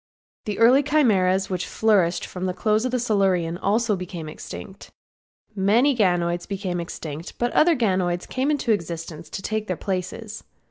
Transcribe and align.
The 0.45 0.57
early 0.57 0.81
Chimeras 0.81 1.47
which 1.51 1.67
flourished 1.67 2.25
from 2.25 2.51
close 2.53 2.85
of 2.85 2.99
Silurian 2.99 3.55
also 3.59 3.95
became 3.95 4.27
extinct. 4.27 4.89
Many 5.55 5.95
ganoids 5.95 6.47
became 6.47 6.79
extinct, 6.79 7.37
but 7.37 7.53
other 7.53 7.75
ganoids 7.75 8.25
came 8.27 8.49
into 8.49 8.71
existence 8.71 9.29
to 9.29 9.43
take 9.43 9.67
their 9.67 9.77
places. 9.77 10.43